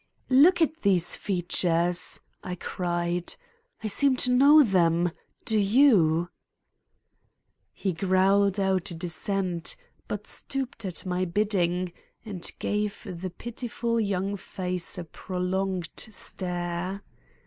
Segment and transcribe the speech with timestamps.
[0.31, 3.35] "Look at these features," I cried.
[3.83, 5.11] "I seem to know them,
[5.45, 6.29] do you?"
[7.71, 9.75] He growled out a dissent,
[10.07, 11.93] but stooped at my bidding
[12.25, 17.03] and gave the pitiful young face a pro longed stare.